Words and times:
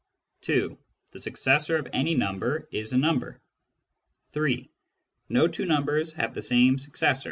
(2) 0.41 0.75
The 1.11 1.19
successor 1.19 1.77
of 1.77 1.87
any 1.93 2.15
number 2.15 2.67
is 2.71 2.91
a 2.91 2.97
number. 2.97 3.39
(3) 4.31 4.67
No 5.29 5.47
two 5.47 5.65
numbers 5.65 6.13
have 6.13 6.33
the 6.33 6.41
same 6.41 6.79
successor. 6.79 7.19